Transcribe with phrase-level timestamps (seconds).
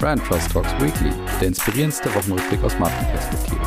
[0.00, 3.60] Brand Trust Talks Weekly, der inspirierendste Wochenrückblick aus Markenperspektive.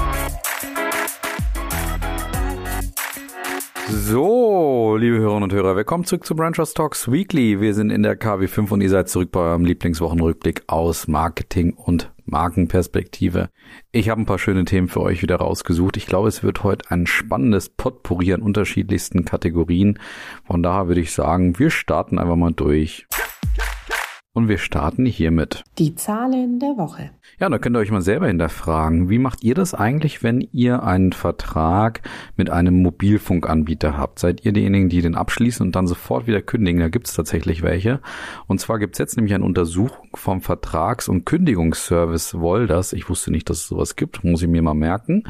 [3.90, 7.60] So, liebe Hörerinnen und Hörer, willkommen zurück zu Brand Trust Talks Weekly.
[7.60, 12.14] Wir sind in der KW5 und ihr seid zurück bei eurem Lieblingswochenrückblick aus Marketing und
[12.24, 13.50] Markenperspektive.
[13.92, 15.98] Ich habe ein paar schöne Themen für euch wieder rausgesucht.
[15.98, 20.00] Ich glaube, es wird heute ein spannendes Potpourri an unterschiedlichsten Kategorien.
[20.46, 23.06] Von daher würde ich sagen, wir starten einfach mal durch.
[24.34, 25.66] Und wir starten hiermit.
[25.78, 27.12] Die Zahlen der Woche.
[27.38, 29.10] Ja, da könnt ihr euch mal selber hinterfragen.
[29.10, 32.02] Wie macht ihr das eigentlich, wenn ihr einen Vertrag
[32.38, 34.20] mit einem Mobilfunkanbieter habt?
[34.20, 36.80] Seid ihr diejenigen, die den abschließen und dann sofort wieder kündigen?
[36.80, 38.00] Da gibt es tatsächlich welche.
[38.48, 42.94] Und zwar gibt es jetzt nämlich eine Untersuchung vom Vertrags- und Kündigungsservice Wolders.
[42.94, 45.24] Ich wusste nicht, dass es sowas gibt, muss ich mir mal merken.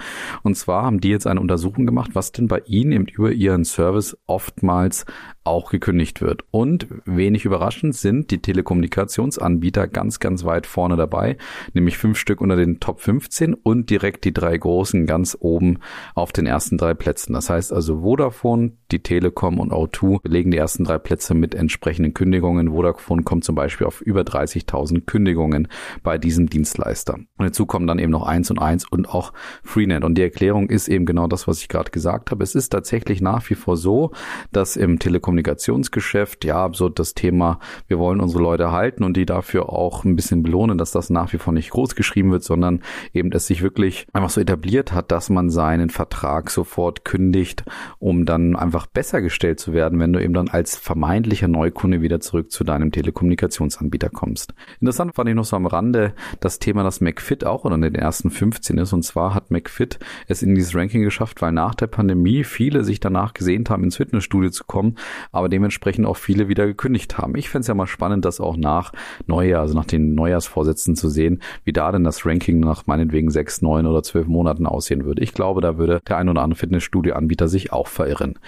[0.44, 3.66] Und zwar haben die jetzt eine Untersuchung gemacht, was denn bei ihnen eben über ihren
[3.66, 5.08] Service oftmals
[5.44, 6.44] auch gekündigt wird.
[6.52, 11.38] Und wenig überraschend sind die Telekommunikationsanbieter ganz, ganz weit vorne dabei,
[11.74, 15.80] nämlich fünf Stück unter den Top 15 und direkt die drei großen ganz oben
[16.14, 17.34] auf den ersten drei Plätzen.
[17.34, 22.14] Das heißt also Vodafone, die Telekom und O2 belegen die ersten drei Plätze mit entsprechenden
[22.14, 22.70] Kündigungen.
[22.70, 25.68] Vodafone kommt zum Beispiel auf über 30.000 Kündigungen
[26.04, 27.16] bei diesem Dienstleister.
[27.16, 30.04] Und dazu kommen dann eben noch eins und eins und auch Freenet.
[30.04, 32.44] Und die Erklärung ist eben genau das, was ich gerade gesagt habe.
[32.44, 34.12] Es ist tatsächlich nach wie vor so,
[34.52, 39.26] dass im Telekom Kommunikationsgeschäft, ja, so das Thema, wir wollen unsere Leute halten und die
[39.26, 42.82] dafür auch ein bisschen belohnen, dass das nach wie vor nicht groß geschrieben wird, sondern
[43.14, 47.64] eben es sich wirklich einfach so etabliert hat, dass man seinen Vertrag sofort kündigt,
[47.98, 52.20] um dann einfach besser gestellt zu werden, wenn du eben dann als vermeintlicher Neukunde wieder
[52.20, 54.54] zurück zu deinem Telekommunikationsanbieter kommst.
[54.82, 58.32] Interessant fand ich noch so am Rande das Thema, dass McFit auch unter den ersten
[58.32, 58.92] 15 ist.
[58.92, 63.00] Und zwar hat McFit es in dieses Ranking geschafft, weil nach der Pandemie viele sich
[63.00, 64.98] danach gesehnt haben, ins Fitnessstudio zu kommen,
[65.32, 67.36] aber dementsprechend auch viele wieder gekündigt haben.
[67.36, 68.92] Ich fände es ja mal spannend, das auch nach
[69.28, 73.62] Neujahr, also nach den Neujahrsvorsätzen zu sehen, wie da denn das Ranking nach meinetwegen sechs,
[73.62, 75.22] neun oder zwölf Monaten aussehen würde.
[75.22, 78.40] Ich glaube, da würde der ein oder andere Fitnessstudio-Anbieter sich auch verirren.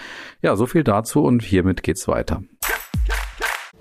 [0.41, 2.43] Ja, so viel dazu und hiermit geht's weiter.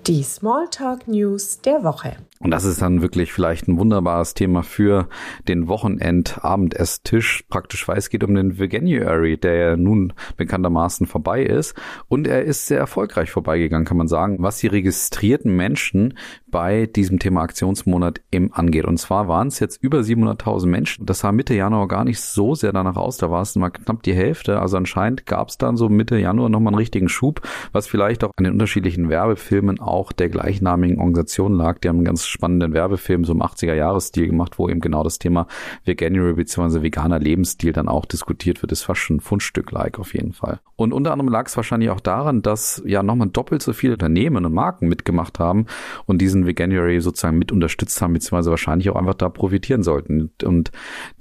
[0.07, 2.17] Die Smalltalk News der Woche.
[2.39, 5.07] Und das ist dann wirklich vielleicht ein wunderbares Thema für
[5.47, 7.45] den Wochenend-Abendesstisch.
[7.47, 11.73] Praktisch weil es geht um den Veganuary, der ja nun bekanntermaßen vorbei ist.
[12.09, 16.17] Und er ist sehr erfolgreich vorbeigegangen, kann man sagen, was die registrierten Menschen
[16.51, 18.83] bei diesem Thema Aktionsmonat eben angeht.
[18.83, 21.05] Und zwar waren es jetzt über 700.000 Menschen.
[21.05, 23.15] Das sah Mitte Januar gar nicht so sehr danach aus.
[23.15, 24.59] Da war es mal knapp die Hälfte.
[24.59, 28.31] Also anscheinend gab es dann so Mitte Januar nochmal einen richtigen Schub, was vielleicht auch
[28.35, 31.79] an den unterschiedlichen Werbefilmen auch der gleichnamigen Organisation lag.
[31.79, 35.47] Die haben einen ganz spannenden Werbefilm so im 80er-Jahres-Stil gemacht, wo eben genau das Thema
[35.85, 36.81] Veganuary bzw.
[36.81, 38.71] veganer Lebensstil dann auch diskutiert wird.
[38.71, 40.59] Das fast schon ein Fundstück-like auf jeden Fall.
[40.75, 44.45] Und unter anderem lag es wahrscheinlich auch daran, dass ja nochmal doppelt so viele Unternehmen
[44.45, 45.67] und Marken mitgemacht haben
[46.05, 50.31] und diesen Veganuary sozusagen mit unterstützt haben, beziehungsweise wahrscheinlich auch einfach da profitieren sollten.
[50.43, 50.71] Und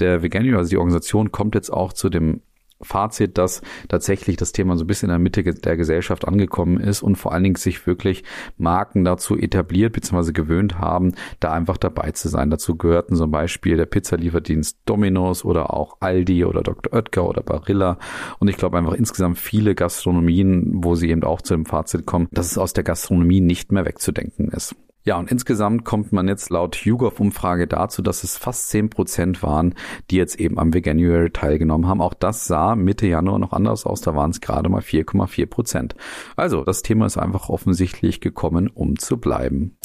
[0.01, 2.41] der Veganuary, also die Organisation, kommt jetzt auch zu dem
[2.83, 7.03] Fazit, dass tatsächlich das Thema so ein bisschen in der Mitte der Gesellschaft angekommen ist
[7.03, 8.25] und vor allen Dingen sich wirklich
[8.59, 10.33] Marken dazu etabliert bzw.
[10.33, 12.51] gewöhnt haben, da einfach dabei zu sein.
[12.51, 16.93] Dazu gehörten zum Beispiel der Pizzalieferdienst Domino's oder auch Aldi oder Dr.
[16.93, 17.99] Oetker oder Barilla
[18.39, 22.29] und ich glaube einfach insgesamt viele Gastronomien, wo sie eben auch zu dem Fazit kommen,
[22.31, 24.75] dass es aus der Gastronomie nicht mehr wegzudenken ist.
[25.05, 29.75] Ja, und insgesamt kommt man jetzt laut YouGov-Umfrage dazu, dass es fast zehn Prozent waren,
[30.11, 32.01] die jetzt eben am Veganuary teilgenommen haben.
[32.01, 35.97] Auch das sah Mitte Januar noch anders aus, da waren es gerade mal 4,4 Prozent.
[36.37, 39.77] Also, das Thema ist einfach offensichtlich gekommen, um zu bleiben.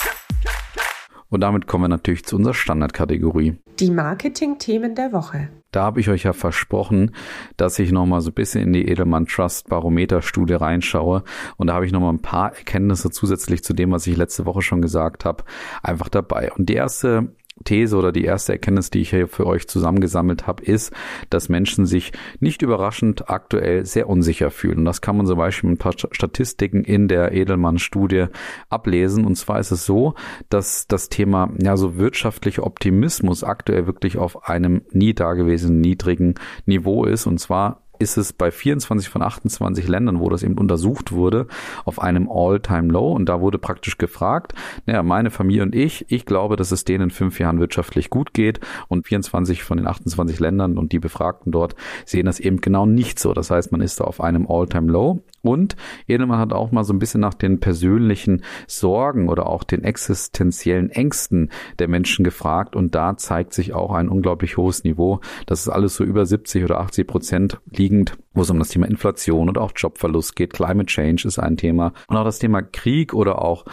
[1.29, 3.57] Und damit kommen wir natürlich zu unserer Standardkategorie.
[3.79, 5.49] Die Marketing-Themen der Woche.
[5.77, 7.11] Da habe ich euch ja versprochen,
[7.55, 11.23] dass ich nochmal so ein bisschen in die Edelmann Trust Barometer Studie reinschaue.
[11.57, 14.63] Und da habe ich nochmal ein paar Erkenntnisse zusätzlich zu dem, was ich letzte Woche
[14.63, 15.43] schon gesagt habe,
[15.83, 16.51] einfach dabei.
[16.51, 17.27] Und die erste
[17.63, 20.93] These oder die erste Erkenntnis, die ich hier für euch zusammengesammelt habe, ist,
[21.29, 24.79] dass Menschen sich nicht überraschend aktuell sehr unsicher fühlen.
[24.79, 28.25] Und das kann man zum Beispiel mit ein paar Statistiken in der Edelmann-Studie
[28.69, 29.25] ablesen.
[29.25, 30.13] Und zwar ist es so,
[30.49, 37.05] dass das Thema ja so wirtschaftlicher Optimismus aktuell wirklich auf einem nie dagewesenen niedrigen Niveau
[37.05, 37.25] ist.
[37.25, 41.47] Und zwar ist es bei 24 von 28 Ländern, wo das eben untersucht wurde,
[41.85, 43.11] auf einem All-Time-Low.
[43.11, 44.53] Und da wurde praktisch gefragt,
[44.85, 48.33] naja, meine Familie und ich, ich glaube, dass es denen in fünf Jahren wirtschaftlich gut
[48.33, 48.59] geht.
[48.87, 53.19] Und 24 von den 28 Ländern und die Befragten dort sehen das eben genau nicht
[53.19, 53.33] so.
[53.33, 55.21] Das heißt, man ist da auf einem All-Time-Low.
[55.47, 55.75] Und
[56.07, 60.89] Edelmann hat auch mal so ein bisschen nach den persönlichen Sorgen oder auch den existenziellen
[60.89, 62.75] Ängsten der Menschen gefragt.
[62.75, 65.21] Und da zeigt sich auch ein unglaublich hohes Niveau.
[65.45, 68.87] Das ist alles so über 70 oder 80 Prozent liegend, wo es um das Thema
[68.87, 70.53] Inflation und auch Jobverlust geht.
[70.53, 71.93] Climate Change ist ein Thema.
[72.07, 73.65] Und auch das Thema Krieg oder auch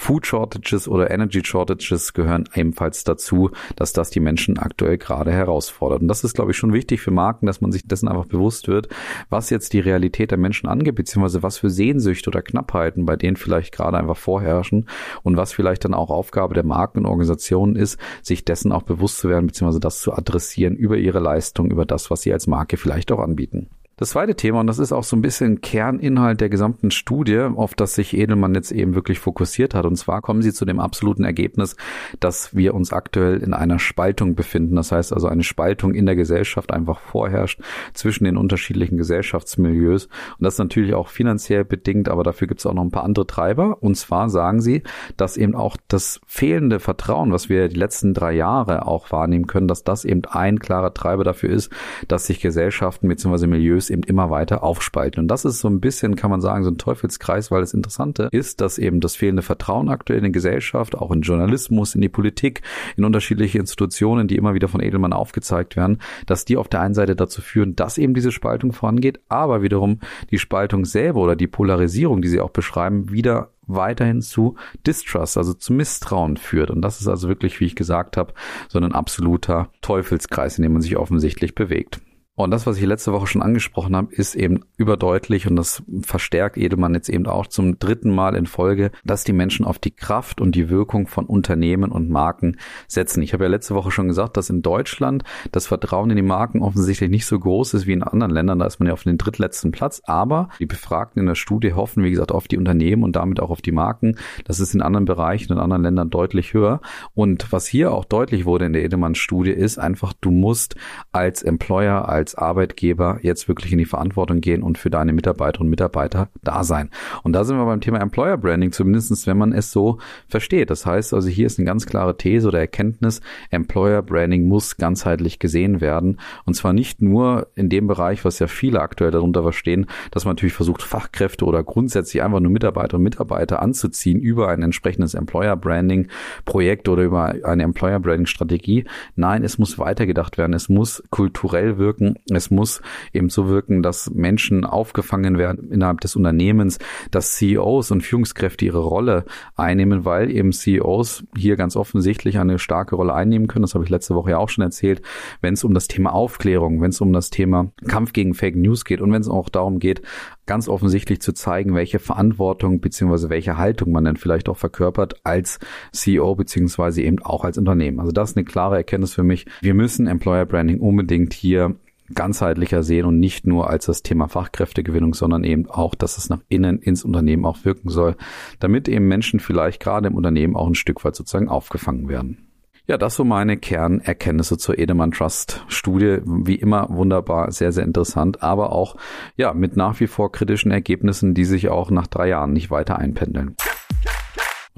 [0.00, 6.00] Food Shortages oder Energy Shortages gehören ebenfalls dazu, dass das die Menschen aktuell gerade herausfordert.
[6.00, 8.66] Und das ist, glaube ich, schon wichtig für Marken, dass man sich dessen einfach bewusst
[8.66, 8.88] wird,
[9.28, 13.36] was jetzt die Realität der Menschen angeht, beziehungsweise was für Sehnsüchte oder Knappheiten bei denen
[13.36, 14.88] vielleicht gerade einfach vorherrschen
[15.22, 19.18] und was vielleicht dann auch Aufgabe der Marken und Organisationen ist, sich dessen auch bewusst
[19.18, 22.78] zu werden, beziehungsweise das zu adressieren über ihre Leistung, über das, was sie als Marke
[22.78, 23.68] vielleicht auch anbieten.
[24.00, 27.74] Das zweite Thema, und das ist auch so ein bisschen Kerninhalt der gesamten Studie, auf
[27.74, 29.84] das sich Edelmann jetzt eben wirklich fokussiert hat.
[29.84, 31.76] Und zwar kommen sie zu dem absoluten Ergebnis,
[32.18, 34.76] dass wir uns aktuell in einer Spaltung befinden.
[34.76, 37.60] Das heißt also eine Spaltung in der Gesellschaft einfach vorherrscht
[37.92, 40.06] zwischen den unterschiedlichen Gesellschaftsmilieus.
[40.06, 43.26] Und das natürlich auch finanziell bedingt, aber dafür gibt es auch noch ein paar andere
[43.26, 43.82] Treiber.
[43.82, 44.82] Und zwar sagen sie,
[45.18, 49.68] dass eben auch das fehlende Vertrauen, was wir die letzten drei Jahre auch wahrnehmen können,
[49.68, 51.70] dass das eben ein klarer Treiber dafür ist,
[52.08, 53.46] dass sich Gesellschaften bzw.
[53.46, 55.22] Milieus eben immer weiter aufspalten.
[55.22, 58.28] Und das ist so ein bisschen, kann man sagen, so ein Teufelskreis, weil das Interessante
[58.32, 62.08] ist, dass eben das fehlende Vertrauen aktuell in die Gesellschaft, auch in Journalismus, in die
[62.08, 62.62] Politik,
[62.96, 66.94] in unterschiedliche Institutionen, die immer wieder von Edelmann aufgezeigt werden, dass die auf der einen
[66.94, 70.00] Seite dazu führen, dass eben diese Spaltung vorangeht, aber wiederum
[70.30, 74.56] die Spaltung selber oder die Polarisierung, die sie auch beschreiben, wieder weiterhin zu
[74.86, 76.70] Distrust, also zu Misstrauen führt.
[76.70, 78.34] Und das ist also wirklich, wie ich gesagt habe,
[78.68, 82.00] so ein absoluter Teufelskreis, in dem man sich offensichtlich bewegt.
[82.44, 86.56] Und das, was ich letzte Woche schon angesprochen habe, ist eben überdeutlich und das verstärkt
[86.56, 90.40] Edelmann jetzt eben auch zum dritten Mal in Folge, dass die Menschen auf die Kraft
[90.40, 92.56] und die Wirkung von Unternehmen und Marken
[92.88, 93.22] setzen.
[93.22, 95.22] Ich habe ja letzte Woche schon gesagt, dass in Deutschland
[95.52, 98.58] das Vertrauen in die Marken offensichtlich nicht so groß ist wie in anderen Ländern.
[98.58, 100.02] Da ist man ja auf den drittletzten Platz.
[100.04, 103.50] Aber die Befragten in der Studie hoffen, wie gesagt, auf die Unternehmen und damit auch
[103.50, 104.16] auf die Marken.
[104.44, 106.80] Das ist in anderen Bereichen, in anderen Ländern deutlich höher.
[107.14, 110.76] Und was hier auch deutlich wurde in der Edelmann-Studie ist einfach, du musst
[111.12, 115.66] als Employer, als als Arbeitgeber jetzt wirklich in die Verantwortung gehen und für deine Mitarbeiterinnen
[115.66, 116.90] und Mitarbeiter da sein.
[117.22, 119.98] Und da sind wir beim Thema Employer Branding, zumindestens wenn man es so
[120.28, 120.70] versteht.
[120.70, 125.38] Das heißt also, hier ist eine ganz klare These oder Erkenntnis, Employer Branding muss ganzheitlich
[125.38, 126.18] gesehen werden.
[126.44, 130.32] Und zwar nicht nur in dem Bereich, was ja viele aktuell darunter verstehen, dass man
[130.32, 135.56] natürlich versucht, Fachkräfte oder grundsätzlich einfach nur Mitarbeiter und Mitarbeiter anzuziehen über ein entsprechendes Employer
[135.56, 136.08] Branding
[136.44, 138.84] Projekt oder über eine Employer Branding Strategie.
[139.16, 140.54] Nein, es muss weitergedacht werden.
[140.54, 142.16] Es muss kulturell wirken.
[142.30, 142.82] Es muss
[143.12, 146.78] eben so wirken, dass Menschen aufgefangen werden innerhalb des Unternehmens,
[147.10, 149.24] dass CEOs und Führungskräfte ihre Rolle
[149.56, 153.62] einnehmen, weil eben CEOs hier ganz offensichtlich eine starke Rolle einnehmen können.
[153.62, 155.02] Das habe ich letzte Woche ja auch schon erzählt,
[155.40, 158.84] wenn es um das Thema Aufklärung, wenn es um das Thema Kampf gegen Fake News
[158.84, 160.02] geht und wenn es auch darum geht,
[160.46, 165.60] ganz offensichtlich zu zeigen, welche Verantwortung beziehungsweise welche Haltung man dann vielleicht auch verkörpert als
[165.92, 168.00] CEO beziehungsweise eben auch als Unternehmen.
[168.00, 169.46] Also das ist eine klare Erkenntnis für mich.
[169.60, 171.76] Wir müssen Employer Branding unbedingt hier
[172.14, 176.40] ganzheitlicher sehen und nicht nur als das Thema Fachkräftegewinnung, sondern eben auch, dass es nach
[176.48, 178.16] innen ins Unternehmen auch wirken soll,
[178.58, 182.46] damit eben Menschen vielleicht gerade im Unternehmen auch ein Stück weit sozusagen aufgefangen werden.
[182.86, 186.18] Ja, das so meine Kernerkenntnisse zur Edelmann Trust Studie.
[186.24, 188.96] Wie immer wunderbar, sehr, sehr interessant, aber auch,
[189.36, 192.98] ja, mit nach wie vor kritischen Ergebnissen, die sich auch nach drei Jahren nicht weiter
[192.98, 193.54] einpendeln.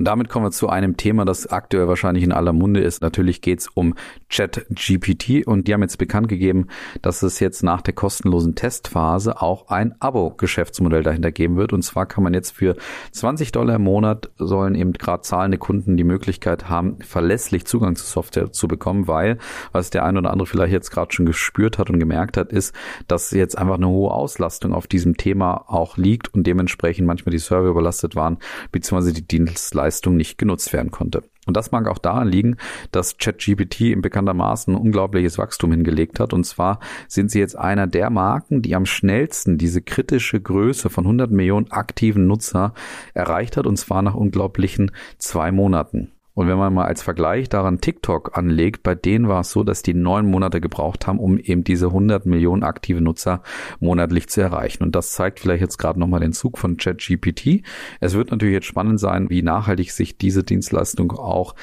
[0.02, 3.02] Und damit kommen wir zu einem Thema, das aktuell wahrscheinlich in aller Munde ist.
[3.02, 3.94] Natürlich geht es um
[4.30, 6.66] ChatGPT und die haben jetzt bekannt gegeben,
[7.02, 11.72] dass es jetzt nach der kostenlosen Testphase auch ein Abo-Geschäftsmodell dahinter geben wird.
[11.72, 12.74] Und zwar kann man jetzt für
[13.12, 18.04] 20 Dollar im Monat sollen eben gerade zahlende Kunden die Möglichkeit haben, verlässlich Zugang zu
[18.04, 19.38] Software zu bekommen, weil,
[19.70, 22.74] was der ein oder andere vielleicht jetzt gerade schon gespürt hat und gemerkt hat, ist,
[23.06, 27.38] dass jetzt einfach eine hohe Auslastung auf diesem Thema auch liegt und dementsprechend manchmal die
[27.38, 28.38] Server überlastet waren,
[28.72, 31.22] beziehungsweise die Dienstleistungen Leistung nicht genutzt werden konnte.
[31.46, 32.56] Und das mag auch daran liegen,
[32.92, 36.32] dass ChatGPT in bekanntermaßen unglaubliches Wachstum hingelegt hat.
[36.32, 41.04] Und zwar sind sie jetzt einer der Marken, die am schnellsten diese kritische Größe von
[41.04, 42.72] 100 Millionen aktiven Nutzer
[43.12, 43.66] erreicht hat.
[43.66, 46.12] Und zwar nach unglaublichen zwei Monaten.
[46.34, 49.82] Und wenn man mal als Vergleich daran TikTok anlegt, bei denen war es so, dass
[49.82, 53.42] die neun Monate gebraucht haben, um eben diese 100 Millionen aktive Nutzer
[53.80, 54.82] monatlich zu erreichen.
[54.82, 57.62] Und das zeigt vielleicht jetzt gerade nochmal den Zug von ChatGPT.
[58.00, 61.54] Es wird natürlich jetzt spannend sein, wie nachhaltig sich diese Dienstleistung auch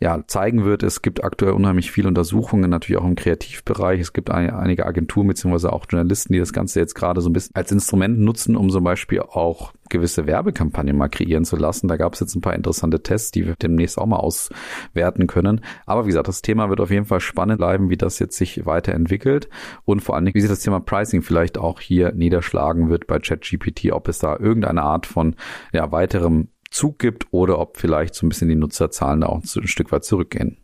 [0.00, 0.82] ja, zeigen wird.
[0.82, 4.00] Es gibt aktuell unheimlich viele Untersuchungen, natürlich auch im Kreativbereich.
[4.00, 7.32] Es gibt ein, einige Agenturen beziehungsweise auch Journalisten, die das Ganze jetzt gerade so ein
[7.34, 11.88] bisschen als Instrument nutzen, um zum Beispiel auch gewisse Werbekampagnen mal kreieren zu lassen.
[11.88, 15.60] Da gab es jetzt ein paar interessante Tests, die wir demnächst auch mal auswerten können.
[15.86, 18.66] Aber wie gesagt, das Thema wird auf jeden Fall spannend bleiben, wie das jetzt sich
[18.66, 19.48] weiterentwickelt
[19.84, 23.18] und vor allen Dingen, wie sich das Thema Pricing vielleicht auch hier niederschlagen wird bei
[23.18, 25.36] ChatGPT, ob es da irgendeine Art von
[25.72, 29.66] ja, weiterem Zug gibt oder ob vielleicht so ein bisschen die Nutzerzahlen da auch ein
[29.66, 30.58] Stück weit zurückgehen.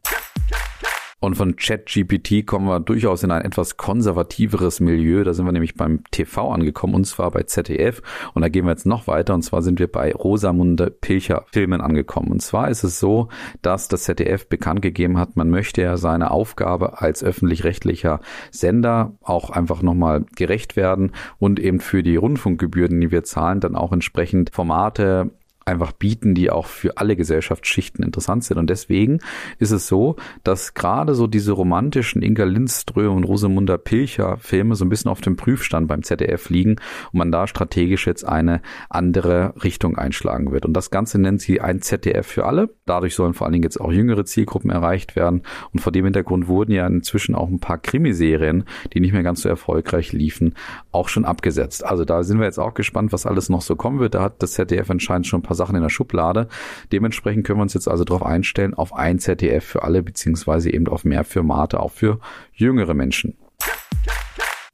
[1.21, 5.23] Und von ChatGPT kommen wir durchaus in ein etwas konservativeres Milieu.
[5.23, 8.01] Da sind wir nämlich beim TV angekommen und zwar bei ZDF.
[8.33, 11.83] Und da gehen wir jetzt noch weiter und zwar sind wir bei Rosamunde Pilcher Filmen
[11.83, 12.33] angekommen.
[12.33, 13.29] Und zwar ist es so,
[13.61, 19.51] dass das ZDF bekannt gegeben hat, man möchte ja seine Aufgabe als öffentlich-rechtlicher Sender auch
[19.51, 24.55] einfach nochmal gerecht werden und eben für die Rundfunkgebühren, die wir zahlen, dann auch entsprechend
[24.55, 25.31] Formate
[25.71, 28.59] einfach bieten, die auch für alle Gesellschaftsschichten interessant sind.
[28.59, 29.21] Und deswegen
[29.59, 34.85] ist es so, dass gerade so diese romantischen Inga Lindström und Rosamunda Pilcher Filme so
[34.85, 36.77] ein bisschen auf dem Prüfstand beim ZDF liegen
[37.13, 40.67] und man da strategisch jetzt eine andere Richtung einschlagen wird.
[40.67, 42.71] Und das Ganze nennt sie ein ZDF für alle.
[42.87, 45.43] Dadurch sollen vor allen Dingen jetzt auch jüngere Zielgruppen erreicht werden.
[45.73, 49.43] Und vor dem Hintergrund wurden ja inzwischen auch ein paar Krimiserien, die nicht mehr ganz
[49.43, 50.55] so erfolgreich liefen,
[50.93, 51.85] auch schon abgesetzt.
[51.85, 54.15] Also da sind wir jetzt auch gespannt, was alles noch so kommen wird.
[54.15, 56.49] Da hat das ZDF anscheinend schon ein paar Sachen in der Schublade.
[56.91, 60.89] Dementsprechend können wir uns jetzt also darauf einstellen, auf ein ZDF für alle, beziehungsweise eben
[60.89, 62.19] auf mehr Formate, auch für
[62.55, 63.37] jüngere Menschen.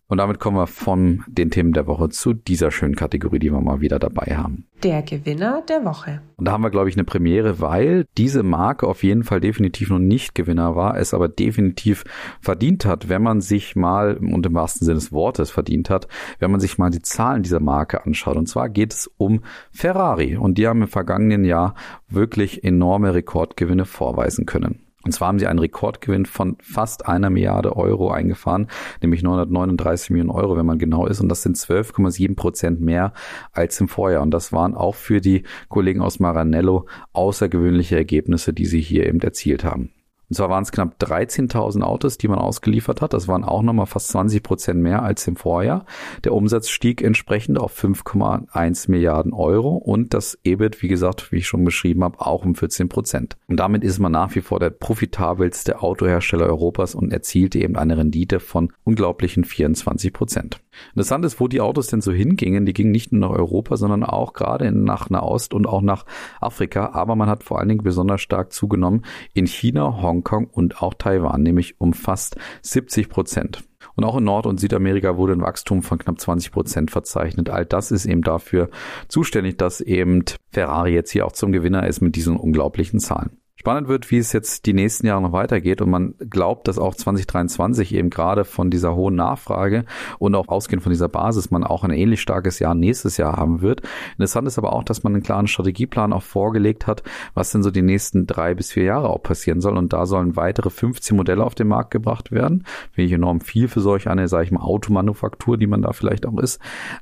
[0.08, 3.60] Und damit kommen wir von den Themen der Woche zu dieser schönen Kategorie, die wir
[3.60, 4.68] mal wieder dabei haben.
[4.84, 6.20] Der Gewinner der Woche.
[6.36, 9.90] Und da haben wir, glaube ich, eine Premiere, weil diese Marke auf jeden Fall definitiv
[9.90, 12.04] noch nicht Gewinner war, es aber definitiv
[12.40, 16.06] verdient hat, wenn man sich mal, und im wahrsten Sinne des Wortes verdient hat,
[16.38, 18.36] wenn man sich mal die Zahlen dieser Marke anschaut.
[18.36, 19.40] Und zwar geht es um
[19.72, 20.36] Ferrari.
[20.36, 21.74] Und die haben im vergangenen Jahr
[22.08, 24.85] wirklich enorme Rekordgewinne vorweisen können.
[25.06, 28.66] Und zwar haben sie einen Rekordgewinn von fast einer Milliarde Euro eingefahren,
[29.02, 31.20] nämlich 939 Millionen Euro, wenn man genau ist.
[31.20, 33.12] Und das sind 12,7 Prozent mehr
[33.52, 34.22] als im Vorjahr.
[34.22, 39.20] Und das waren auch für die Kollegen aus Maranello außergewöhnliche Ergebnisse, die sie hier eben
[39.20, 39.92] erzielt haben.
[40.28, 43.12] Und zwar waren es knapp 13.000 Autos, die man ausgeliefert hat.
[43.12, 45.84] Das waren auch nochmal fast 20 Prozent mehr als im Vorjahr.
[46.24, 51.46] Der Umsatz stieg entsprechend auf 5,1 Milliarden Euro und das EBIT, wie gesagt, wie ich
[51.46, 53.36] schon beschrieben habe, auch um 14 Prozent.
[53.46, 57.96] Und damit ist man nach wie vor der profitabelste Autohersteller Europas und erzielte eben eine
[57.96, 60.60] Rendite von unglaublichen 24 Prozent.
[60.90, 62.66] Interessant ist, wo die Autos denn so hingingen.
[62.66, 66.04] Die gingen nicht nur nach Europa, sondern auch gerade nach Nahost und auch nach
[66.40, 66.90] Afrika.
[66.92, 69.04] Aber man hat vor allen Dingen besonders stark zugenommen
[69.34, 73.64] in China, Hongkong, und auch Taiwan, nämlich um fast 70 Prozent.
[73.94, 77.50] Und auch in Nord- und Südamerika wurde ein Wachstum von knapp 20 Prozent verzeichnet.
[77.50, 78.68] All das ist eben dafür
[79.08, 83.38] zuständig, dass eben Ferrari jetzt hier auch zum Gewinner ist mit diesen unglaublichen Zahlen.
[83.58, 86.94] Spannend wird, wie es jetzt die nächsten Jahre noch weitergeht und man glaubt, dass auch
[86.94, 89.86] 2023 eben gerade von dieser hohen Nachfrage
[90.18, 93.62] und auch ausgehend von dieser Basis man auch ein ähnlich starkes Jahr nächstes Jahr haben
[93.62, 93.80] wird.
[94.12, 97.70] Interessant ist aber auch, dass man einen klaren Strategieplan auch vorgelegt hat, was denn so
[97.70, 101.42] die nächsten drei bis vier Jahre auch passieren soll und da sollen weitere 15 Modelle
[101.42, 102.64] auf den Markt gebracht werden.
[102.92, 106.26] Finde ich enorm viel für solch eine, sage ich mal, Automanufaktur, die man da vielleicht
[106.26, 106.60] auch ist.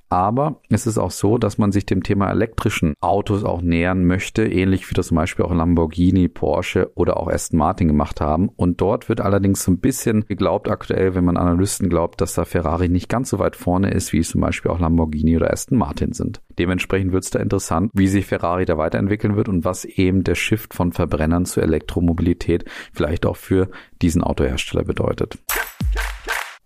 [0.08, 4.46] Aber es ist auch so, dass man sich dem Thema elektrischen Autos auch nähern möchte,
[4.46, 8.50] ähnlich wie das zum Beispiel auch Lamborghini, Porsche oder auch Aston Martin gemacht haben.
[8.54, 12.44] Und dort wird allerdings so ein bisschen geglaubt aktuell, wenn man Analysten glaubt, dass da
[12.44, 15.78] Ferrari nicht ganz so weit vorne ist, wie es zum Beispiel auch Lamborghini oder Aston
[15.78, 16.42] Martin sind.
[16.58, 20.34] Dementsprechend wird es da interessant, wie sich Ferrari da weiterentwickeln wird und was eben der
[20.34, 23.70] Shift von Verbrennern zur Elektromobilität vielleicht auch für
[24.02, 25.38] diesen Autohersteller bedeutet.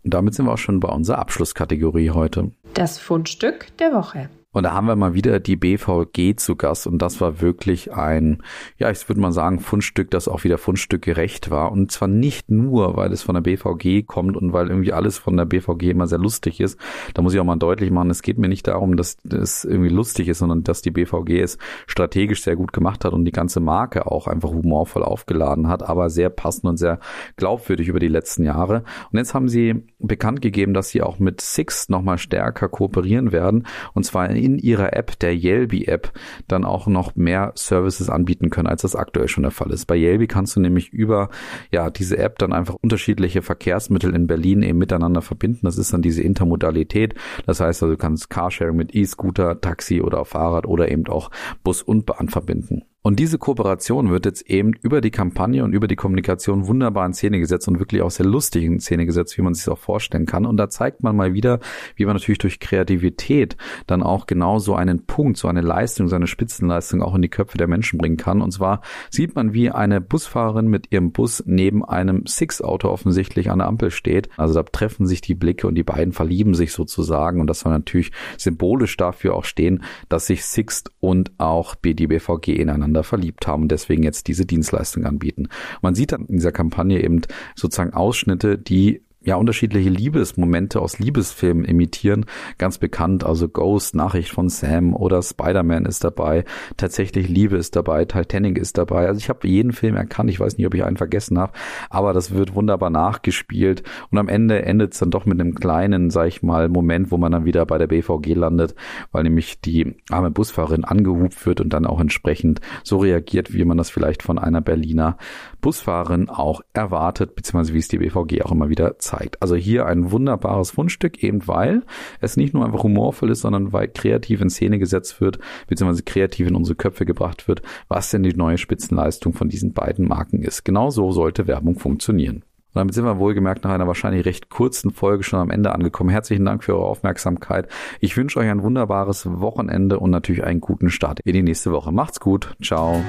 [0.02, 2.50] Und damit sind wir auch schon bei unserer Abschlusskategorie heute.
[2.75, 4.28] Das Fundstück der Woche.
[4.50, 8.43] Und da haben wir mal wieder die BVG zu Gast und das war wirklich ein,
[8.78, 11.71] ja, ich würde mal sagen, Fundstück, das auch wieder Fundstück gerecht war.
[11.71, 15.37] Und zwar nicht nur, weil es von der BVG kommt und weil irgendwie alles von
[15.37, 16.81] der BVG immer sehr lustig ist.
[17.12, 19.90] Da muss ich auch mal deutlich machen, es geht mir nicht darum, dass es irgendwie
[19.90, 23.61] lustig ist, sondern dass die BVG es strategisch sehr gut gemacht hat und die ganze
[23.61, 27.00] Marke auch einfach humorvoll aufgeladen hat, aber sehr passend und sehr
[27.37, 28.83] glaubwürdig über die letzten Jahre.
[29.12, 33.67] Und jetzt haben sie bekannt gegeben, dass sie auch mit Six nochmal stärker kooperieren werden.
[33.93, 36.12] Und zwar in ihrer App, der Yelby-App,
[36.47, 39.87] dann auch noch mehr Services anbieten können, als das aktuell schon der Fall ist.
[39.87, 41.30] Bei Yelby kannst du nämlich über
[41.71, 45.61] ja diese App dann einfach unterschiedliche Verkehrsmittel in Berlin eben miteinander verbinden.
[45.62, 47.14] Das ist dann diese Intermodalität.
[47.47, 51.30] Das heißt also, du kannst Carsharing mit E-Scooter, Taxi oder Fahrrad oder eben auch
[51.62, 52.83] Bus und Bahn verbinden.
[53.00, 57.14] Und diese Kooperation wird jetzt eben über die Kampagne und über die Kommunikation wunderbar in
[57.14, 60.26] Szene gesetzt und wirklich auch sehr lustig in Szene gesetzt, wie man sich auch vorstellen
[60.26, 60.45] kann.
[60.45, 61.61] Und da zeigt man mal wieder,
[61.95, 66.17] wie man natürlich durch Kreativität dann auch genau so einen Punkt, so eine Leistung, so
[66.17, 68.43] eine Spitzenleistung auch in die Köpfe der Menschen bringen kann.
[68.43, 73.61] Und zwar sieht man, wie eine Busfahrerin mit ihrem Bus neben einem Six-Auto offensichtlich an
[73.61, 74.28] der Ampel steht.
[74.37, 77.40] Also da treffen sich die Blicke und die beiden verlieben sich sozusagen.
[77.40, 82.88] Und das soll natürlich symbolisch dafür auch stehen, dass sich Sixt und auch BDBVG ineinander
[82.88, 85.49] ineinander verliebt haben und deswegen jetzt diese Dienstleistung anbieten.
[85.83, 87.23] Man sieht dann in dieser Kampagne eben
[87.54, 92.25] sozusagen Ausschnitte, die ja unterschiedliche Liebesmomente aus Liebesfilmen imitieren.
[92.56, 96.44] Ganz bekannt, also Ghost, Nachricht von Sam oder Spider-Man ist dabei.
[96.76, 99.08] Tatsächlich Liebe ist dabei, Titanic ist dabei.
[99.08, 100.30] Also ich habe jeden Film erkannt.
[100.30, 101.52] Ich weiß nicht, ob ich einen vergessen habe,
[101.90, 106.10] aber das wird wunderbar nachgespielt und am Ende endet es dann doch mit einem kleinen,
[106.10, 108.75] sag ich mal, Moment, wo man dann wieder bei der BVG landet,
[109.10, 113.76] weil nämlich die arme Busfahrerin angehupt wird und dann auch entsprechend so reagiert, wie man
[113.76, 115.18] das vielleicht von einer Berliner
[115.60, 119.43] Busfahrerin auch erwartet, beziehungsweise wie es die BVG auch immer wieder zeigt.
[119.43, 121.83] Also hier ein wunderbares Fundstück, eben weil
[122.21, 126.47] es nicht nur einfach humorvoll ist, sondern weil kreativ in Szene gesetzt wird, beziehungsweise kreativ
[126.47, 130.65] in unsere Köpfe gebracht wird, was denn die neue Spitzenleistung von diesen beiden Marken ist.
[130.65, 132.45] Genau so sollte Werbung funktionieren.
[132.75, 136.11] Und damit sind wir wohlgemerkt nach einer wahrscheinlich recht kurzen Folge schon am Ende angekommen.
[136.11, 137.67] Herzlichen Dank für eure Aufmerksamkeit.
[138.00, 141.93] Ich wünsche euch ein wunderbares Wochenende und natürlich einen guten Start in die nächste Woche.
[141.93, 142.55] Macht's gut.
[142.62, 143.03] Ciao.